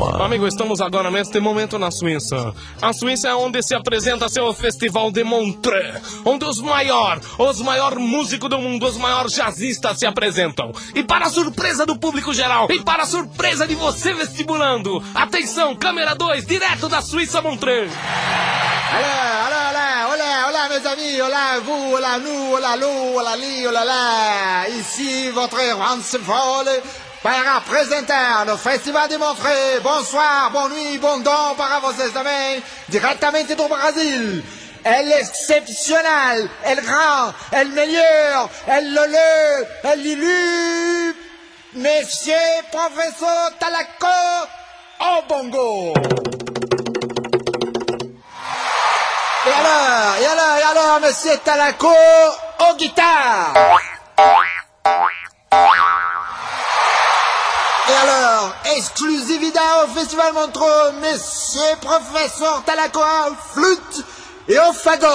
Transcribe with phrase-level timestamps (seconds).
[0.00, 2.54] Amigo, estamos agora neste momento na Suíça.
[2.80, 7.98] A Suíça é onde se apresenta seu Festival de Montreux, onde os maiores, os maiores
[7.98, 10.72] músicos do mundo, os maiores jazzistas se apresentam.
[10.94, 15.76] E para a surpresa do público geral, e para a surpresa de você vestibulando, atenção,
[15.76, 17.92] câmera 2, direto da Suíça Montreux.
[18.92, 23.66] Olá, olá, olá, olá, olá, mes amis, olá, vous, olá, nous, olá, Lou, olá, li,
[23.66, 24.68] olá, lá.
[24.68, 26.82] Ici votre Hans Folle
[27.22, 29.80] para apresentar no Festival de Montreux.
[29.82, 34.42] Bonsoir, bonne nuit, bon don para vocês também, diretamente do Brasil.
[34.82, 41.14] El excepcional, el grand, el meilleur, el lele, el lilu,
[41.74, 44.06] Monsieur Professeur Talaco,
[45.00, 45.92] au bongo.
[49.46, 51.92] Et alors, et alors, et alors, Monsieur Talaco,
[52.60, 53.52] au guitare.
[58.80, 64.04] Alors, exclusivité au Festival Montreux, Monsieur Professeur Talacoa, flûte
[64.48, 65.06] et au fagot.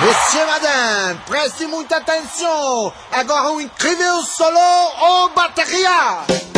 [0.00, 2.92] Messieurs, madame, prestez muita atenção.
[3.12, 4.58] Agora um incrível solo
[5.00, 6.53] ou bateria.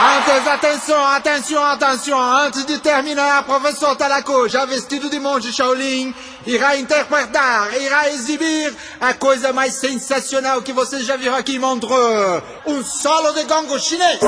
[0.00, 2.22] Antes, atenção, atenção, atenção.
[2.22, 6.14] Antes de terminar, professor Talaco, já vestido de monge Shaolin,
[6.46, 12.42] irá interpretar, irá exibir a coisa mais sensacional que vocês já viram aqui em Montreux.
[12.64, 14.20] Um solo de gongo chinês.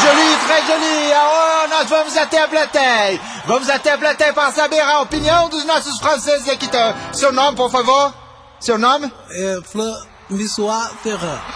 [0.00, 1.12] Joli, très joli.
[1.14, 3.20] Oh, nós vamos até a plateia.
[3.46, 6.68] Vamos até a plateia para saber a opinião dos nossos franceses aqui.
[7.12, 8.14] Seu nome, por favor?
[8.60, 9.12] Seu nome?
[9.30, 11.40] É François Ferrand.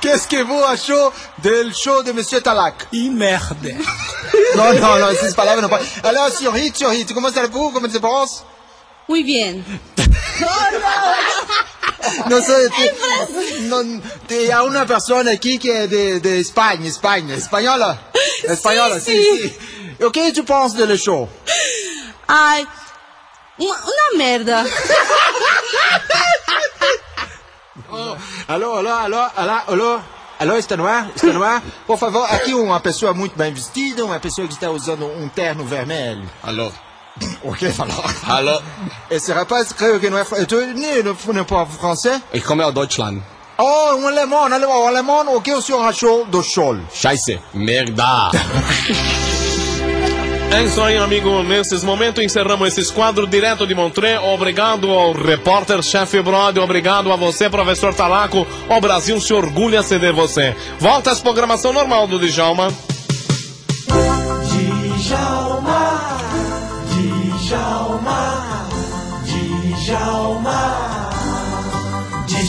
[0.00, 2.86] Qu'est-ce que vous achou do show de Monsieur Talak?
[2.92, 3.70] E merda.
[4.54, 5.86] Non, non, non, essas palavras não podem.
[6.04, 7.72] Alors, sur hit, sur hit, comment ça vous?
[7.72, 8.44] Comment se pense?
[9.08, 9.64] Muy bien.
[12.28, 12.68] Não sei,
[13.68, 17.98] não, tem há uma pessoa aqui que é de, de Espanha, Espanha, espanhola?
[18.44, 19.48] Espanhola, sim, sim.
[19.48, 20.04] sim.
[20.04, 21.28] O que tu pensa do show?
[22.26, 22.66] Ai,
[23.58, 24.64] uma, uma merda.
[27.90, 28.16] oh,
[28.48, 30.00] alô, alô, alô, alô, alô.
[30.38, 31.10] Alô, está no ar?
[31.14, 31.62] Está no ar?
[31.86, 35.66] Por favor, aqui uma pessoa muito bem vestida, uma pessoa que está usando um terno
[35.66, 36.26] vermelho.
[36.42, 36.72] Alô.
[37.42, 38.04] O que falou?
[38.26, 38.60] Alô.
[39.10, 40.24] Esse rapaz creio que não é...
[40.24, 42.20] Tu nem não fala francês?
[42.32, 43.22] Ich komme aus Deutschland.
[43.58, 45.36] Oh, um alemão, um alemão, um alemão.
[45.36, 46.78] O que o senhor achou do show?
[46.92, 47.40] Scheiße.
[47.54, 48.30] Merda.
[50.52, 51.44] É isso aí, amigo.
[51.44, 54.20] Nesses momentos encerramos esse quadro direto de Montreux.
[54.20, 56.58] Obrigado ao repórter chefe Brody.
[56.58, 58.44] Obrigado a você, professor Talaco.
[58.68, 60.56] O Brasil se orgulha de você.
[60.80, 62.68] Volta às programação normal do Djalma.
[64.98, 65.49] Djalma.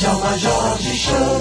[0.01, 1.40] Djalma Jorge Show.